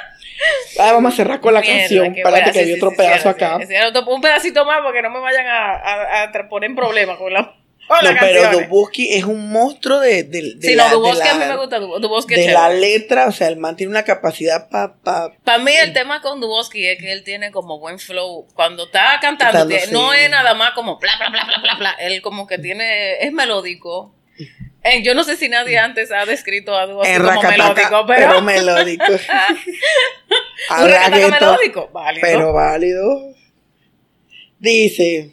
[0.79, 2.07] Ah, vamos a cerrar con la Mierda, canción.
[2.07, 2.45] Espérate buena.
[2.47, 3.59] que Sí, hay sí, otro sí, pedazo acá.
[4.07, 7.33] un pedacito más porque no me vayan a, a- a tra- poner en problemas con
[7.33, 7.55] la,
[7.89, 8.51] con No, pero.
[8.61, 11.49] Duboski es un monstruo de, de, de Sí, la, no, Duboski de a mí la-
[11.49, 12.81] me gusta, Du- Duboski es de la chévere.
[12.81, 13.27] letra.
[13.27, 14.95] O sea, el man tiene una capacidad para...
[15.03, 18.47] Pa, Para mí el tema con Duboski es que él tiene como buen flow.
[18.55, 21.91] Cuando está cantando, no es nada más como bla, bla, bla, bla, bla, bla.
[21.99, 24.15] Él como que tiene, es melódico.
[24.85, 28.43] Eh, yo no sé si nadie antes ha descrito a es como melódico, pero, pero,
[28.43, 29.05] melódico.
[31.25, 32.23] un melódico, válido.
[32.27, 33.35] Pero válido.
[34.59, 35.33] Dice...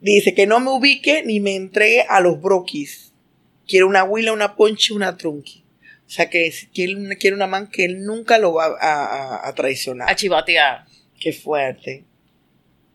[0.00, 3.12] Dice que no me ubique ni me entregue a los broquis.
[3.68, 5.64] Quiere una huila, una ponche, una trunqui.
[6.06, 9.48] O sea que quiere, una- quiere una man que él nunca lo va a, a-
[9.48, 10.10] a traicionar.
[10.10, 10.84] a chivatear.
[11.20, 12.04] Qué fuerte.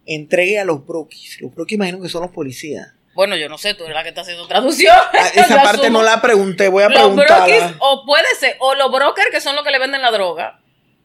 [0.05, 1.39] Entregue a los broquis.
[1.41, 2.93] Los broquis imagino que son los policías.
[3.17, 4.95] Bueno, yo no sé, tú eres la que está haciendo traducción.
[4.95, 5.97] Ah, Esa parte asumo.
[5.97, 7.75] no la pregunté, voy a Los brokis, preguntarla.
[7.79, 10.59] o puede ser, o los brokers que son los que le venden la droga,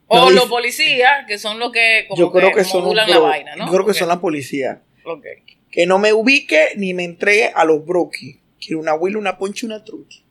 [0.08, 2.84] o No, los policías que son los que como Yo creo que, que son los
[2.88, 3.64] modulan la vaina, ¿no?
[3.64, 4.82] Yo creo que son la policía.
[5.06, 5.24] ok.
[5.70, 8.36] Que no me ubique ni me entregue a los broquis.
[8.60, 10.22] Quiero una huila, una ponche, una trunqui.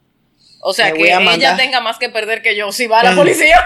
[0.61, 1.57] O sea, Me que ella mandar.
[1.57, 3.17] tenga más que perder que yo si va a la Ajá.
[3.21, 3.59] policía.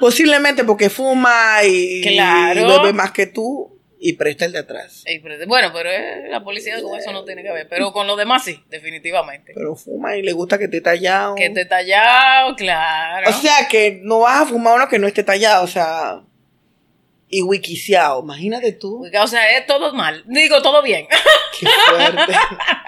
[0.00, 2.60] Posiblemente porque fuma y, Claro.
[2.60, 3.73] y bebe más que tú
[4.06, 5.02] y presta el de atrás.
[5.46, 7.66] Bueno, pero eh, la policía con eso no tiene que ver.
[7.70, 9.52] Pero con lo demás sí, definitivamente.
[9.54, 11.34] Pero fuma y le gusta que esté tallado.
[11.36, 13.30] Que esté tallado, claro.
[13.30, 16.20] O sea que no vas a fumar uno que no esté tallado, o sea.
[17.30, 19.06] Y wikiciado, imagínate tú.
[19.18, 20.22] o sea, es todo mal.
[20.26, 21.06] Digo, todo bien.
[21.58, 22.32] Qué fuerte.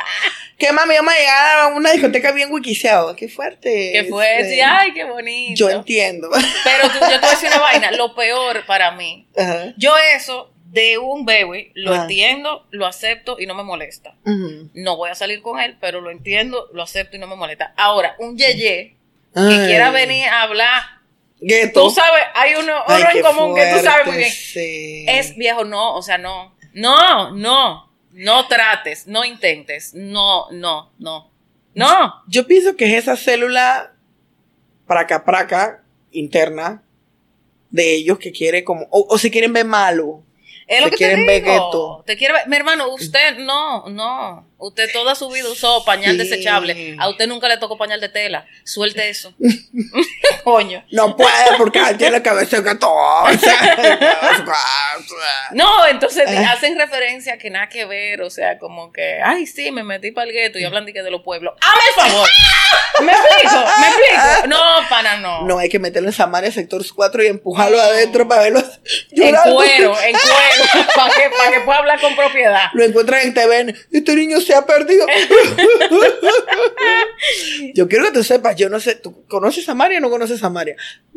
[0.59, 3.17] que mami, vamos a llegar a una discoteca bien wikiciado.
[3.17, 3.91] Qué fuerte.
[3.95, 4.51] que fue, ese.
[4.57, 5.55] sí, ay, qué bonito.
[5.59, 6.29] Yo entiendo.
[6.63, 7.91] Pero tú- yo te voy a decir una vaina.
[7.93, 9.27] Lo peor para mí.
[9.79, 12.03] Yo eso de un baby lo Ah.
[12.03, 14.15] entiendo, lo acepto y no me molesta.
[14.75, 17.73] No voy a salir con él, pero lo entiendo, lo acepto y no me molesta.
[17.77, 18.97] Ahora, un yeye
[19.35, 19.67] que Ay.
[19.69, 20.83] quiera venir a hablar,
[21.41, 21.85] Gueto.
[21.85, 24.31] tú sabes, hay uno, Ay, qué en común que tú sabes muy bien.
[24.31, 25.05] sí.
[25.09, 31.31] Es viejo, no, o sea, no, no, no, no trates, no intentes, no, no, no,
[31.75, 32.23] no.
[32.29, 33.93] Yo pienso que es esa célula
[34.87, 36.83] praca praca interna
[37.71, 40.23] de ellos que quiere como, o, o se quieren ver malo.
[40.69, 42.03] Es lo Se que te quieren ver digo.
[42.07, 44.47] Te quiere ver- mi hermano, usted no, no.
[44.59, 46.19] Usted toda su vida usó pañal Sí.
[46.19, 46.97] desechable.
[46.99, 48.47] A usted nunca le tocó pañal de tela.
[48.65, 49.33] Suelte eso.
[50.45, 50.85] Coño.
[50.91, 52.89] No puede porque tiene cabeza de gato.
[55.53, 59.71] No, entonces hacen referencia a que nada que ver, o sea, como que, ay, sí,
[59.71, 61.55] me metí para el gueto y hablan de que de los pueblos.
[61.61, 62.29] ¡Hame el favor!
[63.03, 63.65] ¿Me explico?
[63.81, 64.47] ¿Me explico?
[64.49, 65.43] No, pana, no.
[65.43, 67.83] No, hay que meterlo en Samaria, sector 4 y empujarlo No.
[67.83, 68.59] adentro para verlo
[69.11, 70.56] En cuero, en cuero,
[70.95, 72.69] para que, pa' que pueda hablar con propiedad.
[72.75, 73.75] Lo encuentran en TVN.
[73.93, 75.07] Este niño se ha perdido.
[77.75, 80.77] yo quiero que tú sepas, yo no sé, ¿tú conoces Samaria o no conoces Samaria?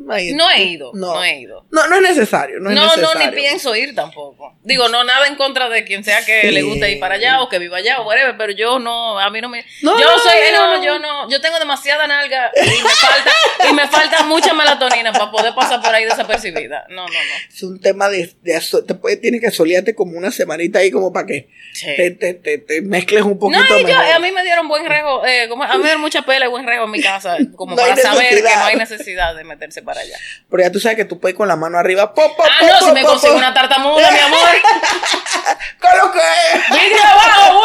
[0.09, 1.15] Ay, No he ido, No.
[1.15, 1.65] no, he ido.
[1.71, 2.59] No, no es necesario.
[2.59, 3.31] No, No, es no, necesario.
[3.31, 4.57] ni pienso ir tampoco.
[4.63, 6.51] Digo, no nada en contra de quien sea que Sí.
[6.51, 9.29] le guste ir para allá o que viva allá o whatever, pero yo no, a
[9.29, 9.65] mí no me...
[9.81, 10.77] No, yo soy, no.
[10.77, 13.31] no, yo no, yo tengo demasiada nalga y me falta,
[13.69, 16.85] y me falta mucha melatonina para poder pasar por ahí desapercibida.
[16.89, 17.53] No, no, no.
[17.53, 21.13] Es un tema de, de te puede, tienes que asolearte como una semanita ahí como
[21.13, 21.85] para que Sí.
[21.95, 24.85] te, te, te, te mezcles un poquito No, y yo, a mí me dieron buen
[24.87, 27.37] rejo, eh, como, a mí me dieron mucha pela y buen rejo en mi casa,
[27.55, 30.17] como No para saber que no hay necesidad de meterse para allá.
[30.49, 32.13] Pero ya tú sabes que tú puedes con la mano arriba.
[32.13, 34.39] Po, po, Ah, no, si me consigo una tartamuda, mi amor.
[35.79, 37.03] ¿Qué es lo que es?
[37.05, 37.61] Abajo.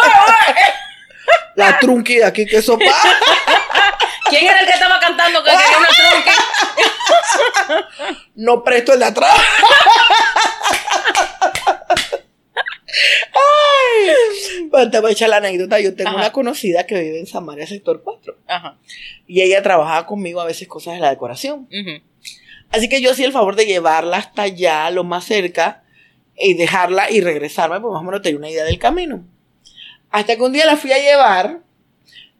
[1.57, 2.85] La trunqui de aquí que sopa.
[4.29, 6.31] ¿Quién era el que estaba cantando que quería una trunqui?
[8.37, 9.35] no presto el de atrás.
[14.75, 15.79] Bueno, te voy a echar la anécdota.
[15.81, 16.19] Yo tengo Ajá.
[16.19, 18.37] una conocida que vive en Samaria, sector 4.
[18.49, 18.79] Ajá.
[19.27, 21.69] Y ella trabajaba conmigo a veces cosas de la decoración.
[21.71, 22.03] ujú.
[22.71, 25.85] Así que yo hacía el favor de llevarla hasta allá, lo más cerca,
[26.37, 29.25] y dejarla y regresarme, pues más o menos tenía una idea del camino.
[30.11, 31.61] Hasta que un día la fui a llevar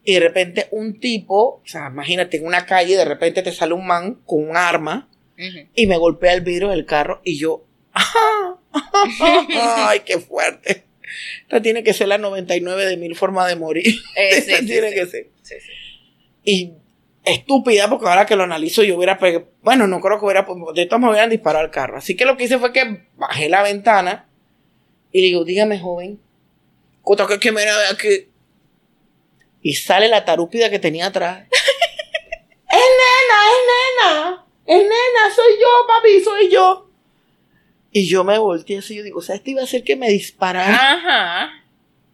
[0.03, 3.73] y de repente un tipo, o sea, imagínate en una calle, de repente te sale
[3.73, 5.07] un man con un arma
[5.73, 7.63] y me golpea el vidrio del carro y yo,
[8.73, 10.83] ay, qué fuerte.
[11.43, 13.87] Esta tiene que ser la 99 de mil formas de morir.
[14.15, 14.95] Eh, sí, Esta sí, tiene sí.
[14.95, 15.27] que ser.
[15.41, 15.71] Sí, sí.
[16.43, 16.73] Y
[17.23, 19.49] estúpida, porque ahora que lo analizo, yo hubiera pegado.
[19.61, 20.41] Bueno, no creo que hubiera.
[20.73, 21.97] De todas maneras, hubieran disparado al carro.
[21.97, 24.29] Así que lo que hice fue que bajé la ventana
[25.11, 26.19] y le digo, dígame, joven,
[27.01, 28.27] ¿cuánto que que me aquí?
[29.61, 31.47] Y sale la tarúpida que tenía atrás.
[32.69, 34.45] es nena, es nena.
[34.65, 36.84] Es nena, soy yo, papi, soy yo.
[37.97, 40.09] Y yo me volteé así, yo digo, o sea, este iba a hacer que me
[40.09, 40.75] disparara.
[40.75, 41.49] Ajá.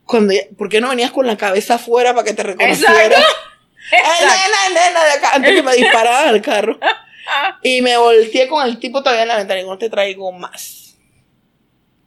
[0.05, 2.93] Cuando, ¿Por qué no venías con la cabeza afuera para que te reconociera?
[3.07, 3.17] Exacto.
[3.91, 4.25] ¡Eh, Exacto.
[4.69, 5.03] nena, nena!
[5.05, 6.77] De acá, antes que me disparara al carro.
[7.63, 10.97] Y me volteé con el tipo todavía en la ventana y no te traigo más.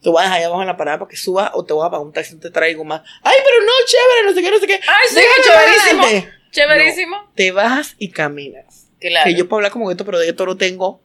[0.03, 1.87] Te voy a dejar allá abajo en la parada para que suba o te voy
[1.87, 3.01] a pagar un taxi, no te traigo más.
[3.23, 4.27] ¡Ay, pero no, chévere!
[4.27, 4.75] No sé qué, no sé qué.
[4.87, 6.03] Ay, sí, chéverísimo.
[6.05, 6.33] adelante.
[6.51, 7.17] Chéverísimo.
[7.17, 8.89] No, te bajas y caminas.
[9.01, 9.25] Claro.
[9.25, 11.01] Que yo puedo hablar como esto, pero de esto no tengo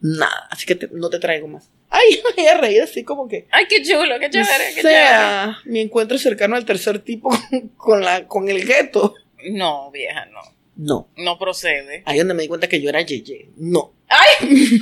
[0.00, 0.48] nada.
[0.50, 1.70] Así que te- no te traigo más.
[1.96, 3.46] Ay, me voy a reír así como que.
[3.50, 7.30] Ay, qué chulo, qué chévere, qué o sea, mi encuentro cercano al tercer tipo
[7.76, 9.14] con, la, con el gueto.
[9.50, 10.40] No, vieja, no.
[10.76, 11.08] No.
[11.16, 12.02] No procede.
[12.04, 13.48] Ahí donde me di cuenta que yo era Yeye.
[13.56, 13.94] No.
[14.08, 14.80] ¡Ay!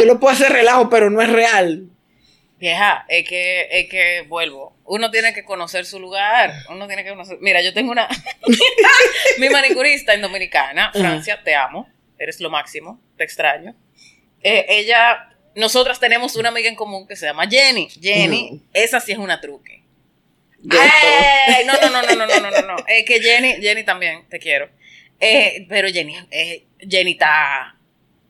[0.00, 1.88] Yo lo puedo hacer relajo, pero no es real.
[2.58, 4.76] Vieja, es que, es que vuelvo.
[4.84, 6.52] Uno tiene que conocer su lugar.
[6.68, 7.38] Uno tiene que conocer.
[7.40, 8.06] Mira, yo tengo una.
[9.38, 11.88] Mi manicurista en Dominicana, Francia, te amo.
[12.18, 13.00] Eres lo máximo.
[13.16, 13.74] Te extraño.
[14.42, 17.88] Eh, ella, nosotras tenemos una amiga en común que se llama Jenny.
[18.00, 19.82] Jenny, esa sí es una truque.
[20.70, 21.64] ¡Ay!
[21.66, 22.76] No, no, no, no, no, no, no, no.
[22.86, 24.68] Es que Jenny, Jenny también, te quiero.
[25.20, 27.76] Eh, pero Jenny, eh, Jenny está.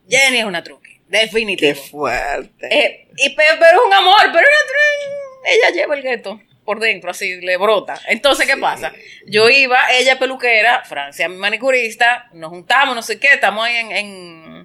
[0.09, 0.89] Jenny es una truque.
[1.11, 1.75] Qué Definitivo.
[1.75, 2.67] fuerte.
[2.69, 6.79] Eh, y, pe- pero es un amor, pero una tru- ella lleva el gueto por
[6.79, 7.99] dentro, así le brota.
[8.07, 8.93] Entonces, ¿qué pasa?
[9.25, 13.75] Yo iba, ella es peluquera, Francia, mi manicurista, nos juntamos, no sé qué, estamos ahí
[13.77, 14.58] en, en,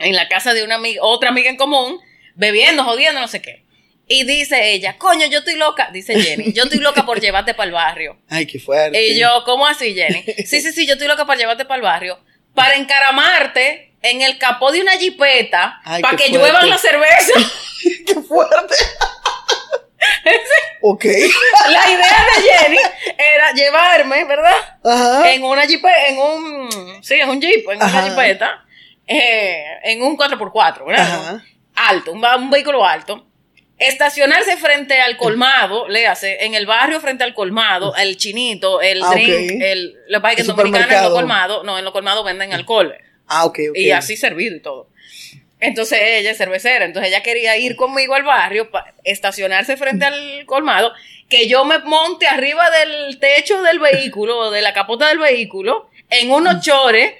[0.00, 2.00] en la casa de una amiga, otra amiga en común,
[2.34, 3.64] bebiendo, jodiendo, no sé qué.
[4.06, 7.66] Y dice ella, coño, yo estoy loca, dice Jenny, yo estoy loca por llevarte para
[7.68, 8.18] el barrio.
[8.28, 9.00] Ay, qué fuerte.
[9.06, 10.24] Y yo, ¿cómo así, Jenny?
[10.44, 12.18] Sí, sí, sí, yo estoy loca para llevarte para el barrio,
[12.54, 16.38] para encaramarte en el capó de una jipeta, Ay, para que fuerte.
[16.38, 17.32] lluevan la cerveza.
[18.06, 18.74] Qué fuerte.
[20.82, 21.04] ok.
[21.70, 22.78] La idea de Jenny
[23.18, 24.78] era llevarme, ¿verdad?
[24.84, 25.30] Ajá.
[25.32, 27.98] En una jeep, en un, sí, en un jeep, en Ajá.
[28.00, 28.64] una jipeta,
[29.10, 31.02] eh, en un 4x4, ¿verdad?
[31.04, 31.44] Ajá.
[31.74, 33.26] Alto, un, vehículo alto.
[33.78, 39.02] Estacionarse frente al colmado, le hace, en el barrio frente al colmado, el chinito, el
[39.02, 39.62] Ah, drink, ok.
[39.62, 42.94] el, lo que en Dominicana en los colmados, no, en los colmados venden alcohol.
[43.26, 43.76] Ah, ok, ok.
[43.78, 44.88] Y así servido y todo.
[45.60, 50.44] Entonces ella es cervecera, entonces ella quería ir conmigo al barrio, pa- estacionarse frente al
[50.46, 50.92] colmado,
[51.28, 55.88] que yo me monte arriba del techo del vehículo, o de la capota del vehículo,
[56.10, 57.12] en unos chores,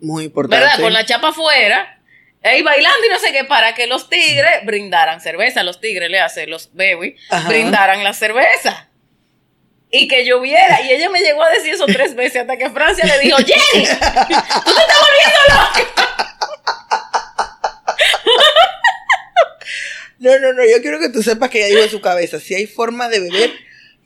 [0.00, 0.64] Muy importante.
[0.64, 0.80] ¿verdad?
[0.80, 2.00] Con la chapa afuera,
[2.42, 6.20] ahí bailando y no sé qué, para que los tigres brindaran cerveza, los tigres le
[6.20, 7.48] hacen, los baby, Ajá.
[7.48, 8.88] brindaran la cerveza.
[9.90, 13.04] Y que lloviera, y ella me llegó a decir eso tres veces hasta que Francia
[13.04, 16.06] le dijo, Jenny, tú te estás volviendo loca.
[20.18, 22.54] No, no, no, yo quiero que tú sepas que ella dijo en su cabeza, si
[22.54, 23.52] hay forma de beber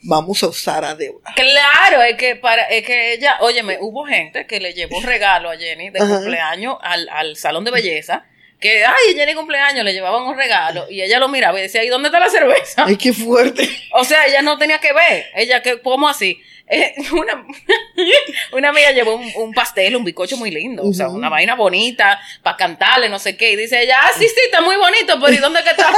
[0.02, 1.32] vamos a usar a Débora.
[1.34, 5.56] Claro, es que para, es que ella, óyeme, hubo gente que le llevó regalo a
[5.56, 6.16] Jenny de Ajá.
[6.16, 8.24] cumpleaños al, al salón de belleza.
[8.60, 11.88] Que, ay, Jenny cumpleaños, le llevaban un regalo y ella lo miraba y decía, ¿y
[11.88, 12.84] dónde está la cerveza?
[12.86, 13.66] Ay, qué fuerte.
[13.94, 15.26] O sea, ella no tenía que ver.
[15.34, 16.38] Ella, que ¿cómo así?
[16.72, 17.44] Eh, una,
[18.52, 20.82] una amiga llevó un, un pastel, un bizcocho muy lindo.
[20.84, 23.52] O sea, una vaina bonita para cantarle, no sé qué.
[23.52, 25.90] Y dice ella, ah, sí, sí, está muy bonito, pero ¿y dónde que está?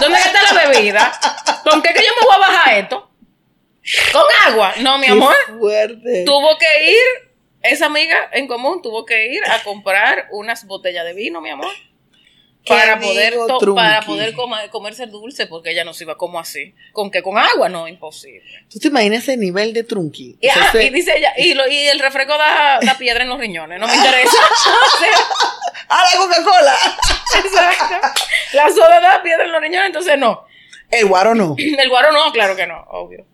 [0.00, 1.12] ¿Dónde que está la bebida?
[1.64, 3.10] ¿Con qué que yo me voy a bajar esto?
[4.12, 4.74] ¿Con agua?
[4.80, 5.34] No, mi amor.
[5.46, 6.24] Qué fuerte.
[6.24, 7.30] Tuvo que ir,
[7.62, 11.70] esa amiga en común tuvo que ir a comprar unas botellas de vino, mi amor.
[12.68, 13.36] Para poder,
[13.76, 14.34] para poder
[14.72, 16.74] comerse el dulce, porque ella no se iba como así.
[16.92, 17.22] ¿Con qué?
[17.22, 17.68] ¿Con agua?
[17.68, 18.42] No, imposible.
[18.68, 20.36] ¿Tú te imaginas ese nivel de trunqui?
[20.40, 22.98] Y, O sea, ah, ese- y dice ella, y, lo- y el refresco da, da
[22.98, 24.36] piedra en los riñones, no me interesa.
[25.88, 26.74] ¡Ah, la Coca-Cola!
[27.44, 28.20] exacto.
[28.54, 30.44] La soda da piedra en los riñones, entonces no.
[30.90, 31.54] El guaro no.
[31.58, 33.26] El guaro no, claro que no, obvio.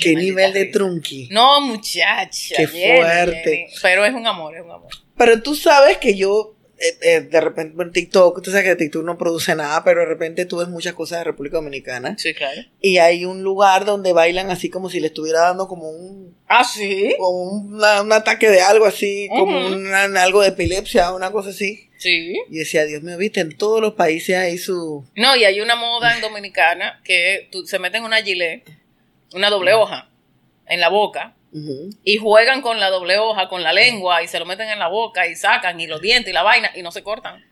[0.00, 1.28] ¿Qué nivel de trunqui?
[1.30, 2.54] No, muchacha.
[2.56, 3.42] Qué Jenny, fuerte.
[3.44, 3.66] Jenny.
[3.82, 4.90] Pero es un amor, es un amor.
[5.16, 9.02] Pero tú sabes que yo, eh, eh, de repente, en TikTok, tú sabes que TikTok
[9.04, 12.16] no produce nada, pero de repente tú ves muchas cosas de República Dominicana.
[12.18, 12.60] Sí, claro.
[12.82, 16.64] Y hay un lugar donde bailan así como si le estuviera dando como un, Ah,
[16.64, 17.14] sí.
[17.16, 19.74] como una- un ataque de algo así, como Ujú.
[19.76, 21.88] una- algo de epilepsia, una cosa así.
[21.98, 22.34] Sí.
[22.50, 25.02] Y decía, Dios mío, viste, en todos los países hay su...
[25.16, 28.64] No, y hay una moda en Dominicana que tú- se meten una gilet,
[29.32, 30.10] una doble hoja,
[30.66, 31.34] en la boca,
[32.04, 34.88] y juegan con la doble hoja, con la lengua, y se lo meten en la
[34.88, 37.44] boca, y sacan, y los dientes, y la vaina, y no se cortan.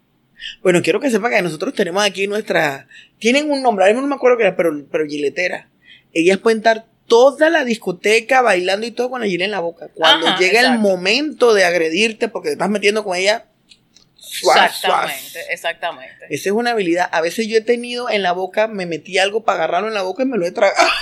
[0.62, 2.86] Bueno, quiero que sepan que nosotros tenemos aquí nuestra...
[3.18, 5.70] Tienen un nombre, a mí no me acuerdo qué era, pero, pero giletera.
[6.12, 9.88] Ellas pueden estar toda la discoteca bailando y todo con la gilet en la boca.
[9.94, 13.46] Cuando Ajá, llega el momento de agredirte porque te estás metiendo con ella...
[14.42, 16.26] Exactamente, exactamente.
[16.30, 17.08] Esa es una habilidad.
[17.12, 20.02] A veces yo he tenido en la boca, me metí algo para agarrarlo en la
[20.02, 20.88] boca y me lo he tragado.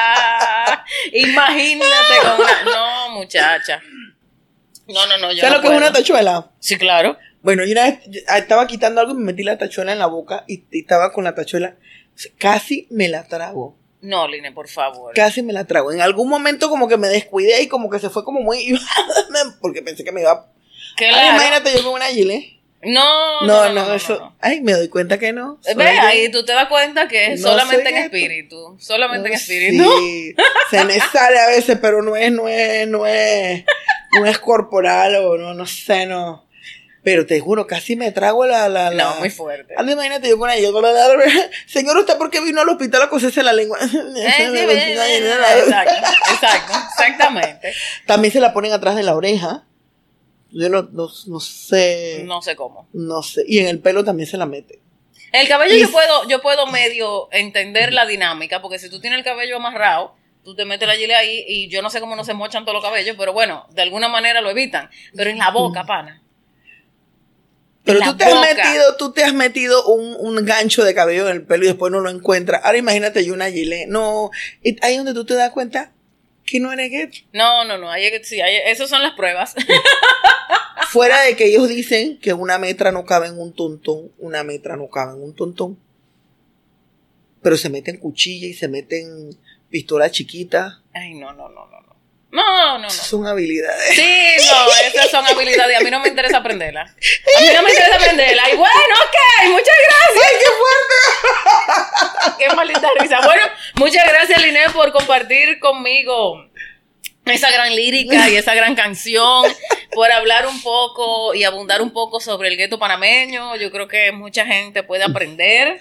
[0.00, 2.62] Ah, imagínate con una...
[2.64, 3.82] No, muchacha.
[4.86, 6.50] No, no, no, yo ¿Sabes no lo que es una tachuela?
[6.60, 7.18] Sí, claro.
[7.42, 10.06] Bueno, yo una vez yo estaba quitando algo y me metí la tachuela en la
[10.06, 11.76] boca y, y estaba con la tachuela.
[12.38, 13.76] Casi me la trago.
[14.00, 15.14] No, Line, por favor.
[15.14, 15.92] Casi me la trago.
[15.92, 18.78] En algún momento como que me descuidé y como que se fue como muy...
[19.60, 20.52] porque pensé que me iba...
[20.98, 21.16] Claro.
[21.18, 22.44] Ay, imagínate yo con una gilet.
[22.80, 24.34] No, No, no, eso...
[24.40, 25.58] Ay, me doy cuenta que no.
[25.76, 28.16] Ve, ahí tú te das cuenta que es No solamente en esto.
[28.16, 28.76] espíritu.
[28.80, 29.84] Solamente en espíritu.
[29.98, 30.34] sí,
[30.70, 33.64] se me sale a veces, pero no es, no es, no es,
[34.12, 36.46] no es corporal o no, no sé, no.
[37.02, 39.04] Pero te juro, casi me trago la, la, la.
[39.04, 39.74] No, muy fuerte.
[39.76, 41.08] Anda, imagínate yo con ella, con la- la-
[41.66, 43.78] Señor, ¿usted por qué vino al hospital a coserse la lengua?
[43.82, 43.86] Eh,
[44.66, 44.92] ve,
[45.64, 45.94] exacto,
[46.32, 47.72] exacto, exactamente.
[48.06, 49.64] También se la ponen atrás de la oreja.
[50.50, 52.22] Yo no, no, no sé.
[52.24, 52.36] No.
[52.36, 52.88] No sé cómo.
[53.22, 53.44] sé.
[53.46, 54.80] Y en el pelo también se la mete.
[55.32, 59.18] El cabello Y- yo puedo, yo puedo medio entender la dinámica, porque si tú tienes
[59.18, 62.24] el cabello amarrado, tú te metes la gilet ahí y yo no sé cómo no
[62.24, 64.88] se mochan todos los cabellos, pero bueno, de alguna manera lo evitan.
[65.14, 66.22] Pero en la boca, pana.
[67.84, 71.36] Pero tú te has metido, tú te has metido un, un gancho de cabello en
[71.36, 72.62] el pelo y después no lo encuentras.
[72.64, 73.88] Ahora imagínate yo una gilet.
[73.88, 74.30] No,
[74.82, 75.92] ahí donde tú te das cuenta
[76.44, 77.26] que no eres gay.
[77.32, 79.54] No, no, no, hay, sí, hay, esas son las pruebas.
[80.90, 84.76] Fuera de que ellos dicen que una metra no cabe en un tontón, una metra
[84.76, 85.78] no cabe en un tontón.
[87.42, 89.38] Pero se meten cuchilla y se meten
[89.70, 90.82] pistola chiquita.
[90.94, 91.78] Ay, no, no, no, no.
[92.30, 92.78] No, no, no.
[92.78, 92.90] no.
[92.90, 93.94] Son habilidades.
[93.94, 95.78] Sí, no, esas son habilidades.
[95.78, 96.82] A mí no me interesa aprenderla.
[96.82, 98.50] A mí no me interesa aprenderla.
[98.50, 100.28] Y bueno, ok, muchas gracias.
[102.38, 103.20] ¡Qué maldita risa!
[103.24, 103.42] Bueno,
[103.76, 106.48] muchas gracias, Liné, por compartir conmigo
[107.24, 109.44] esa gran lírica y esa gran canción,
[109.98, 113.56] por hablar un poco y abundar un poco sobre el gueto panameño.
[113.56, 115.80] Yo creo que mucha gente puede aprender.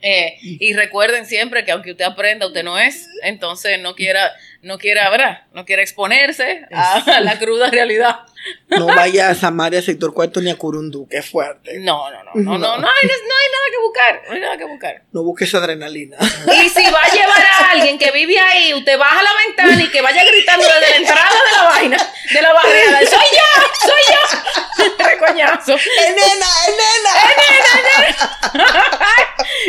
[0.00, 4.78] Eh, y recuerden siempre que aunque usted aprenda, usted no es, entonces no quiera, no
[4.78, 5.42] quiera, ¿verdad?
[5.52, 8.20] No quiera exponerse a, a la cruda realidad.
[8.68, 11.78] No vaya a Samaria, sector cuarto ni a Curundú, que fuerte.
[11.80, 14.56] No, no, no, no, no, no, hay, no hay nada que buscar, no hay nada
[14.56, 15.02] que buscar.
[15.12, 16.16] No busques adrenalina.
[16.20, 19.88] Y si va a llevar a alguien que vive ahí, usted baja la ventana y
[19.90, 23.48] que vaya gritando desde la entrada de la vaina, de la barriada, ¡soy yo!
[23.86, 24.94] ¡soy yo!
[25.04, 25.74] Recoñazo.
[25.74, 26.46] ¡Es nena!
[26.66, 27.18] ¡Es nena!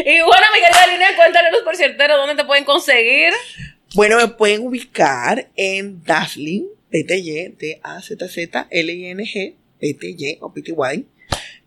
[0.05, 3.33] Y bueno, mi querida Lina, cuéntanos por ciertero dónde te pueden conseguir.
[3.95, 11.05] Bueno, me pueden ubicar en Dazzling, PTY, D-A-Z-Z-L-I-N-G, PTY o PTY.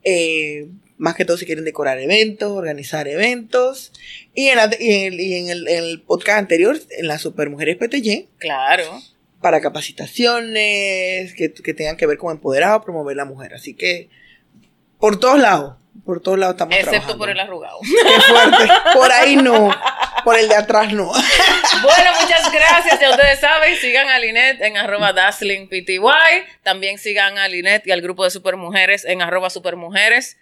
[0.05, 0.67] Eh,
[0.99, 3.93] más que todo si quieren decorar eventos, organizar eventos.
[4.35, 7.23] Y en, la- y en el, y en el- en el podcast anterior, en las
[7.23, 9.01] Supermujeres PTY, Claro.
[9.41, 13.55] para capacitaciones que, que tengan que ver con empoderar o promover la mujer.
[13.55, 14.09] Así que,
[14.99, 17.19] por todos lados, por todos lados estamos Excepto trabajando.
[17.19, 17.79] por el arrugado.
[17.83, 18.73] Qué fuerte.
[18.95, 19.71] Por ahí no.
[20.25, 21.13] Por el de atrás no.
[21.83, 23.01] Bueno, muchas gracias.
[23.01, 25.99] Ya ustedes saben, sigan a Linet en arroba daslingpty.
[26.63, 30.37] También sigan a Linet y al grupo de supermujeres en arroba supermujeres.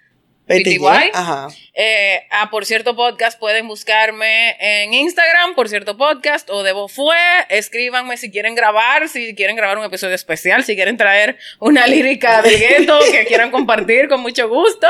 [0.50, 1.10] PTY.
[1.14, 1.48] Ajá.
[1.74, 7.16] Eh, a Por Cierto Podcast pueden buscarme en Instagram, Por Cierto Podcast o Debo Fue.
[7.48, 12.42] Escríbanme si quieren grabar, si quieren grabar un episodio especial, si quieren traer una lírica
[12.42, 14.86] del gueto que quieran compartir con mucho gusto.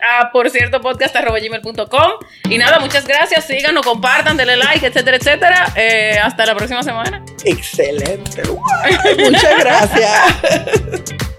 [0.00, 2.12] A Por Cierto Podcast gmail.com.
[2.48, 3.46] Y nada, muchas gracias.
[3.46, 5.72] Síganos, compartan, denle like, etcétera, etcétera.
[5.76, 7.24] Eh, hasta la próxima semana.
[7.44, 8.42] Excelente.
[9.18, 11.14] Muchas gracias.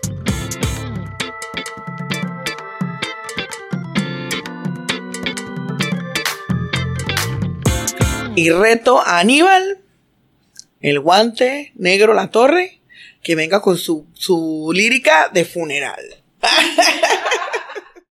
[8.36, 9.78] Y reto a Aníbal,
[10.82, 12.80] el guante negro La Torre,
[13.22, 16.02] que venga con su, su lírica de funeral.